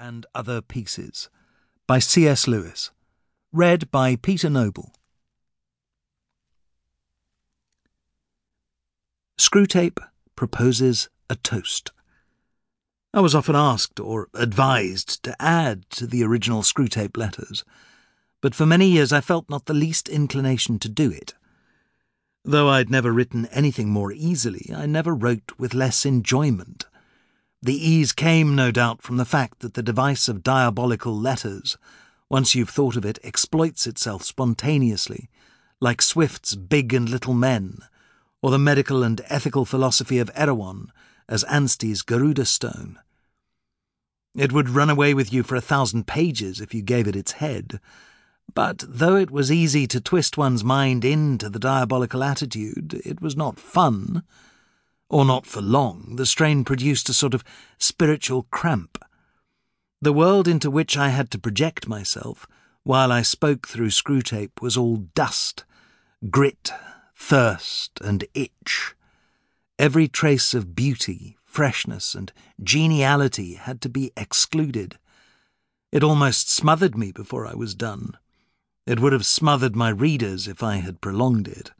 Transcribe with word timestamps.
and 0.00 0.24
Other 0.34 0.62
Pieces 0.62 1.28
by 1.86 1.98
C.S. 1.98 2.48
Lewis. 2.48 2.90
Read 3.52 3.90
by 3.90 4.16
Peter 4.16 4.48
Noble. 4.48 4.92
Screwtape 9.38 9.98
proposes 10.36 11.08
a 11.28 11.36
toast. 11.36 11.92
I 13.12 13.20
was 13.20 13.34
often 13.34 13.56
asked 13.56 14.00
or 14.00 14.28
advised 14.34 15.22
to 15.24 15.36
add 15.42 15.88
to 15.90 16.06
the 16.06 16.22
original 16.22 16.62
Screwtape 16.62 17.16
letters, 17.16 17.64
but 18.40 18.54
for 18.54 18.64
many 18.64 18.86
years 18.88 19.12
I 19.12 19.20
felt 19.20 19.50
not 19.50 19.66
the 19.66 19.74
least 19.74 20.08
inclination 20.08 20.78
to 20.78 20.88
do 20.88 21.10
it. 21.10 21.34
Though 22.44 22.68
I'd 22.68 22.88
never 22.88 23.12
written 23.12 23.46
anything 23.46 23.90
more 23.90 24.12
easily, 24.12 24.70
I 24.74 24.86
never 24.86 25.14
wrote 25.14 25.52
with 25.58 25.74
less 25.74 26.06
enjoyment. 26.06 26.86
The 27.62 27.74
ease 27.74 28.12
came, 28.12 28.56
no 28.56 28.70
doubt, 28.70 29.02
from 29.02 29.18
the 29.18 29.26
fact 29.26 29.60
that 29.60 29.74
the 29.74 29.82
device 29.82 30.28
of 30.28 30.42
diabolical 30.42 31.14
letters, 31.14 31.76
once 32.30 32.54
you've 32.54 32.70
thought 32.70 32.96
of 32.96 33.04
it, 33.04 33.18
exploits 33.22 33.86
itself 33.86 34.22
spontaneously, 34.22 35.28
like 35.78 36.00
Swift's 36.00 36.54
Big 36.54 36.94
and 36.94 37.08
Little 37.08 37.34
Men, 37.34 37.80
or 38.40 38.50
the 38.50 38.58
medical 38.58 39.02
and 39.02 39.20
ethical 39.28 39.66
philosophy 39.66 40.18
of 40.18 40.30
Erewhon 40.34 40.90
as 41.28 41.44
Anstey's 41.44 42.00
Garuda 42.00 42.46
Stone. 42.46 42.98
It 44.34 44.52
would 44.52 44.70
run 44.70 44.88
away 44.88 45.12
with 45.12 45.30
you 45.30 45.42
for 45.42 45.56
a 45.56 45.60
thousand 45.60 46.06
pages 46.06 46.60
if 46.60 46.72
you 46.72 46.80
gave 46.80 47.06
it 47.06 47.16
its 47.16 47.32
head, 47.32 47.78
but 48.54 48.84
though 48.88 49.16
it 49.16 49.30
was 49.30 49.52
easy 49.52 49.86
to 49.88 50.00
twist 50.00 50.38
one's 50.38 50.64
mind 50.64 51.04
into 51.04 51.50
the 51.50 51.58
diabolical 51.58 52.24
attitude, 52.24 53.02
it 53.04 53.20
was 53.20 53.36
not 53.36 53.58
fun 53.58 54.22
or 55.10 55.24
not 55.24 55.44
for 55.44 55.60
long, 55.60 56.14
the 56.16 56.24
strain 56.24 56.64
produced 56.64 57.08
a 57.08 57.12
sort 57.12 57.34
of 57.34 57.44
spiritual 57.78 58.44
cramp. 58.44 58.96
The 60.00 60.12
world 60.12 60.48
into 60.48 60.70
which 60.70 60.96
I 60.96 61.08
had 61.08 61.30
to 61.32 61.38
project 61.38 61.88
myself, 61.88 62.46
while 62.84 63.12
I 63.12 63.22
spoke 63.22 63.68
through 63.68 63.90
Screwtape 63.90 64.62
was 64.62 64.76
all 64.76 65.08
dust, 65.14 65.64
grit, 66.30 66.72
thirst, 67.14 68.00
and 68.00 68.24
itch. 68.32 68.94
Every 69.78 70.08
trace 70.08 70.54
of 70.54 70.74
beauty, 70.76 71.36
freshness, 71.44 72.14
and 72.14 72.32
geniality 72.62 73.54
had 73.54 73.80
to 73.82 73.88
be 73.88 74.12
excluded. 74.16 74.96
It 75.90 76.04
almost 76.04 76.50
smothered 76.50 76.96
me 76.96 77.10
before 77.10 77.46
I 77.46 77.54
was 77.54 77.74
done. 77.74 78.16
It 78.86 79.00
would 79.00 79.12
have 79.12 79.26
smothered 79.26 79.74
my 79.74 79.88
readers 79.88 80.46
if 80.46 80.62
I 80.62 80.76
had 80.76 81.00
prolonged 81.00 81.48
it. 81.48 81.72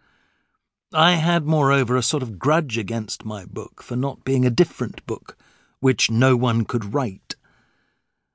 I 0.92 1.12
had, 1.12 1.46
moreover, 1.46 1.96
a 1.96 2.02
sort 2.02 2.22
of 2.22 2.38
grudge 2.38 2.77
against 2.77 3.24
my 3.24 3.44
book 3.44 3.80
for 3.80 3.94
not 3.94 4.24
being 4.24 4.44
a 4.44 4.50
different 4.50 5.06
book, 5.06 5.36
which 5.78 6.10
no 6.10 6.36
one 6.36 6.64
could 6.64 6.92
write. 6.92 7.36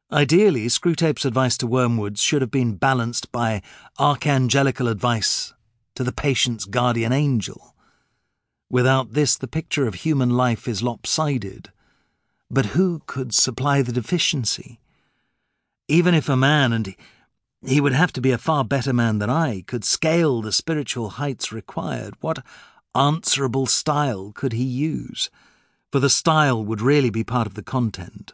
Ideally, 0.09 0.67
Screwtape's 0.67 1.25
advice 1.25 1.57
to 1.57 1.67
Wormwoods 1.67 2.19
should 2.19 2.41
have 2.41 2.51
been 2.51 2.75
balanced 2.75 3.29
by 3.33 3.61
archangelical 3.99 4.87
advice 4.87 5.53
to 5.95 6.03
the 6.03 6.13
patient's 6.13 6.63
guardian 6.63 7.11
angel. 7.11 7.75
Without 8.69 9.11
this, 9.11 9.35
the 9.35 9.47
picture 9.47 9.85
of 9.85 9.95
human 9.95 10.29
life 10.29 10.65
is 10.65 10.81
lopsided. 10.81 11.71
But 12.49 12.67
who 12.67 13.01
could 13.05 13.33
supply 13.33 13.81
the 13.81 13.91
deficiency? 13.91 14.79
Even 15.89 16.13
if 16.13 16.29
a 16.29 16.37
man, 16.37 16.71
and 16.71 16.95
he 17.67 17.81
would 17.81 17.93
have 17.93 18.13
to 18.13 18.21
be 18.21 18.31
a 18.31 18.37
far 18.37 18.63
better 18.63 18.93
man 18.93 19.19
than 19.19 19.29
I, 19.29 19.63
could 19.65 19.83
scale 19.83 20.41
the 20.41 20.51
spiritual 20.51 21.11
heights 21.11 21.51
required. 21.51 22.15
What 22.21 22.43
answerable 22.93 23.65
style 23.65 24.31
could 24.33 24.53
he 24.53 24.63
use? 24.63 25.29
For 25.91 25.99
the 25.99 26.09
style 26.09 26.63
would 26.63 26.81
really 26.81 27.09
be 27.09 27.23
part 27.23 27.47
of 27.47 27.55
the 27.55 27.63
content. 27.63 28.33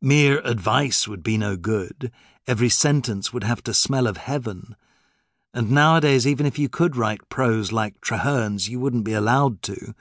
Mere 0.00 0.40
advice 0.44 1.08
would 1.08 1.22
be 1.22 1.36
no 1.36 1.56
good. 1.56 2.10
Every 2.46 2.68
sentence 2.68 3.32
would 3.32 3.44
have 3.44 3.62
to 3.64 3.74
smell 3.74 4.06
of 4.06 4.16
heaven. 4.16 4.76
And 5.52 5.70
nowadays, 5.70 6.26
even 6.26 6.46
if 6.46 6.58
you 6.58 6.68
could 6.68 6.96
write 6.96 7.28
prose 7.28 7.72
like 7.72 8.00
Traherne's, 8.00 8.68
you 8.68 8.78
wouldn't 8.78 9.04
be 9.04 9.14
allowed 9.14 9.62
to, 9.62 9.94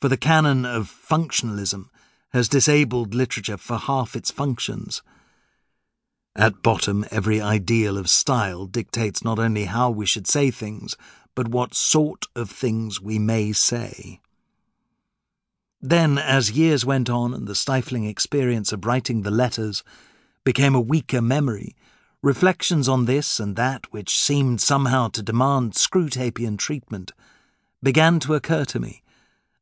for 0.00 0.08
the 0.08 0.16
canon 0.16 0.64
of 0.64 0.90
functionalism 0.90 1.86
has 2.32 2.48
disabled 2.48 3.14
literature 3.14 3.56
for 3.56 3.76
half 3.76 4.14
its 4.16 4.30
functions. 4.30 5.02
At 6.36 6.62
bottom, 6.62 7.04
every 7.10 7.40
ideal 7.40 7.98
of 7.98 8.08
style 8.08 8.66
dictates 8.66 9.24
not 9.24 9.38
only 9.38 9.64
how 9.64 9.90
we 9.90 10.06
should 10.06 10.26
say 10.26 10.50
things, 10.50 10.96
but 11.34 11.48
what 11.48 11.74
sort 11.74 12.26
of 12.36 12.50
things 12.50 13.00
we 13.00 13.18
may 13.18 13.52
say. 13.52 14.20
Then, 15.82 16.18
as 16.18 16.52
years 16.52 16.84
went 16.84 17.08
on 17.08 17.34
and 17.34 17.48
the 17.48 17.54
stifling 17.54 18.04
experience 18.04 18.72
of 18.72 18.84
writing 18.84 19.22
the 19.22 19.30
letters 19.30 19.82
became 20.44 20.74
a 20.74 20.80
weaker 20.80 21.22
memory, 21.22 21.74
reflections 22.22 22.88
on 22.88 23.06
this 23.06 23.40
and 23.40 23.56
that 23.56 23.92
which 23.92 24.18
seemed 24.18 24.60
somehow 24.60 25.08
to 25.08 25.22
demand 25.22 25.72
Screwtapian 25.72 26.58
treatment 26.58 27.12
began 27.82 28.20
to 28.20 28.34
occur 28.34 28.64
to 28.66 28.78
me. 28.78 29.02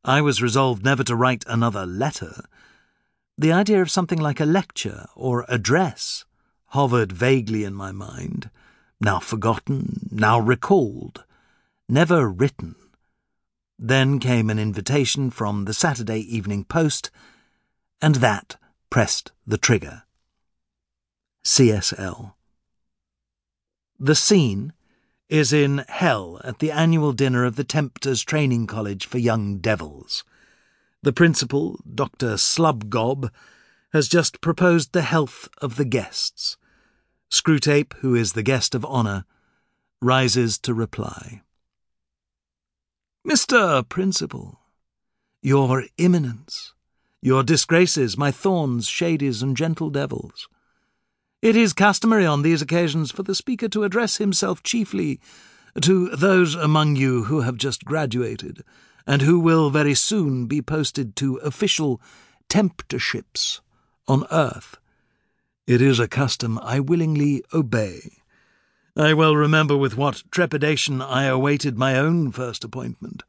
I 0.05 0.21
was 0.21 0.43
resolved 0.43 0.85
never 0.85 1.05
to 1.05 1.17
write 1.17 1.45
another 1.47 1.87
letter. 1.87 2.45
The 3.37 3.53
idea 3.53 3.81
of 3.81 3.91
something 3.91 4.19
like 4.19 4.41
a 4.41 4.45
lecture 4.45 5.07
or 5.15 5.45
address 5.49 6.25
hovered 6.69 7.13
vaguely 7.13 7.65
in 7.65 7.75
my 7.75 7.93
mind, 7.93 8.51
now 9.01 9.19
forgotten, 9.19 10.09
now 10.11 10.39
recalled, 10.39 11.25
never 11.89 12.29
written. 12.29 12.75
Then 13.79 14.19
came 14.19 14.51
an 14.51 14.59
invitation 14.59 15.31
from 15.31 15.65
the 15.65 15.75
Saturday 15.75 16.21
Evening 16.21 16.65
Post, 16.65 17.11
and 18.03 18.17
that 18.17 18.57
pressed 18.91 19.33
the 19.47 19.59
trigger. 19.59 20.03
CSL. 21.45 22.35
The 23.99 24.15
scene 24.15 24.73
is 25.29 25.53
in 25.53 25.85
Hell 25.89 26.41
at 26.45 26.59
the 26.59 26.71
annual 26.71 27.13
dinner 27.13 27.45
of 27.45 27.57
the 27.57 27.65
Tempters 27.65 28.23
Training 28.23 28.67
College 28.67 29.07
for 29.07 29.19
Young 29.19 29.59
Devils. 29.59 30.25
The 31.03 31.13
principal, 31.13 31.81
Dr. 31.95 32.37
Slubgob, 32.37 33.31
has 33.93 34.09
just 34.09 34.41
proposed 34.41 34.93
the 34.93 35.03
health 35.03 35.49
of 35.59 35.77
the 35.77 35.85
guests. 35.85 36.57
Screwtape, 37.31 37.95
who 37.99 38.15
is 38.15 38.33
the 38.33 38.43
guest 38.43 38.75
of 38.75 38.85
honour, 38.85 39.25
rises 40.01 40.59
to 40.59 40.75
reply. 40.75 41.43
Mr. 43.27 43.87
Principal, 43.89 44.61
Your 45.43 45.85
Eminence, 45.99 46.75
your 47.21 47.43
disgraces, 47.43 48.17
my 48.17 48.31
thorns, 48.31 48.89
shadies, 48.89 49.43
and 49.43 49.57
gentle 49.57 49.91
devils. 49.91 50.49
It 51.43 51.57
is 51.57 51.73
customary 51.73 52.27
on 52.27 52.43
these 52.43 52.63
occasions 52.63 53.11
for 53.11 53.23
the 53.23 53.35
speaker 53.35 53.69
to 53.69 53.85
address 53.85 54.17
himself 54.17 54.63
chiefly 54.63 55.21
to 55.81 56.09
those 56.11 56.55
among 56.55 56.97
you 56.97 57.25
who 57.25 57.43
have 57.43 57.57
just 57.57 57.85
graduated, 57.85 58.65
and 59.07 59.23
who 59.23 59.39
will 59.39 59.71
very 59.71 59.95
soon 59.95 60.47
be 60.47 60.61
posted 60.61 61.17
to 61.17 61.37
official 61.37 62.01
tempterships 62.49 63.61
on 64.09 64.27
earth. 64.33 64.79
It 65.67 65.81
is 65.81 66.01
a 66.01 66.09
custom 66.09 66.59
I 66.63 66.81
willingly 66.81 67.45
obey. 67.53 68.23
I 68.97 69.15
well 69.15 69.37
remember 69.37 69.77
with 69.77 69.97
what 69.97 70.25
trepidation 70.31 71.01
I 71.01 71.25
awaited 71.25 71.79
my 71.79 71.97
own 71.97 72.33
first 72.33 72.65
appointment. 72.65 73.23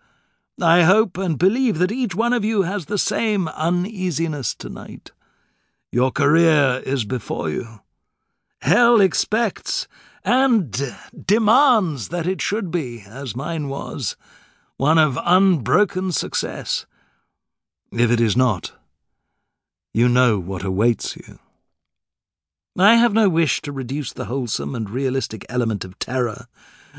I 0.60 0.84
hope 0.84 1.18
and 1.18 1.38
believe 1.38 1.78
that 1.78 1.92
each 1.92 2.16
one 2.16 2.34
of 2.34 2.44
you 2.44 2.64
has 2.64 2.86
the 2.86 2.98
same 2.98 3.48
uneasiness 3.50 4.56
tonight. 4.56 5.12
Your 5.92 6.12
career 6.12 6.82
is 6.86 7.06
before 7.06 7.50
you. 7.50 7.82
Hell 8.62 9.00
expects 9.00 9.88
and 10.24 10.96
demands 11.26 12.10
that 12.10 12.28
it 12.28 12.42
should 12.42 12.72
be, 12.72 13.04
as 13.08 13.36
mine 13.36 13.70
was, 13.70 14.18
one 14.78 14.98
of 14.98 15.20
unbroken 15.24 16.12
success. 16.12 16.86
If 17.92 18.12
it 18.12 18.20
is 18.20 18.36
not, 18.36 18.72
you 19.94 20.08
know 20.08 20.40
what 20.40 20.64
awaits 20.64 21.16
you. 21.16 21.40
I 22.78 22.96
have 22.96 23.14
no 23.14 23.28
wish 23.28 23.62
to 23.64 23.72
reduce 23.72 24.14
the 24.14 24.26
wholesome 24.26 24.76
and 24.76 24.90
realistic 24.90 25.46
element 25.50 25.84
of 25.84 26.00
terror, 26.00 26.48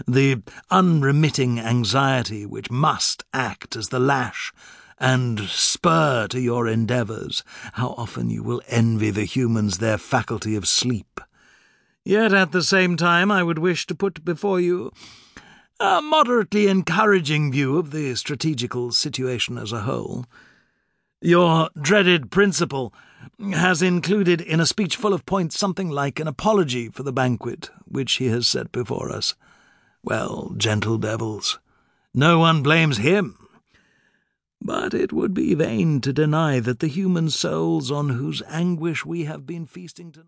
the 0.06 0.42
unremitting 0.70 1.58
anxiety 1.58 2.44
which 2.44 2.70
must 2.70 3.24
act 3.32 3.76
as 3.76 3.88
the 3.88 4.00
lash 4.00 4.52
and 4.98 5.40
spur 5.48 6.26
to 6.28 6.40
your 6.40 6.68
endeavours. 6.68 7.42
How 7.74 7.94
often 7.96 8.28
you 8.28 8.42
will 8.42 8.60
envy 8.68 9.10
the 9.10 9.24
humans 9.24 9.78
their 9.78 9.96
faculty 9.96 10.54
of 10.54 10.68
sleep. 10.68 11.20
Yet 12.04 12.34
at 12.34 12.52
the 12.52 12.62
same 12.62 12.96
time 12.96 13.30
I 13.30 13.42
would 13.42 13.58
wish 13.58 13.86
to 13.86 13.94
put 13.94 14.24
before 14.24 14.60
you 14.60 14.92
a 15.78 16.02
moderately 16.02 16.66
encouraging 16.66 17.52
view 17.52 17.78
of 17.78 17.90
the 17.90 18.14
strategical 18.16 18.92
situation 18.92 19.56
as 19.56 19.72
a 19.72 19.80
whole. 19.80 20.26
Your 21.22 21.68
dreaded 21.78 22.30
principal 22.30 22.94
has 23.52 23.82
included 23.82 24.40
in 24.40 24.58
a 24.58 24.64
speech 24.64 24.96
full 24.96 25.12
of 25.12 25.26
points 25.26 25.58
something 25.58 25.90
like 25.90 26.18
an 26.18 26.26
apology 26.26 26.88
for 26.88 27.02
the 27.02 27.12
banquet 27.12 27.70
which 27.84 28.14
he 28.14 28.28
has 28.28 28.48
set 28.48 28.72
before 28.72 29.12
us. 29.12 29.34
Well, 30.02 30.54
gentle 30.56 30.96
devils, 30.96 31.58
no 32.14 32.38
one 32.38 32.62
blames 32.62 32.96
him. 32.96 33.36
But 34.62 34.94
it 34.94 35.12
would 35.12 35.34
be 35.34 35.52
vain 35.54 36.00
to 36.02 36.12
deny 36.12 36.58
that 36.60 36.80
the 36.80 36.86
human 36.86 37.28
souls 37.28 37.90
on 37.90 38.10
whose 38.10 38.42
anguish 38.48 39.04
we 39.04 39.24
have 39.24 39.46
been 39.46 39.66
feasting 39.66 40.12
tonight. 40.12 40.18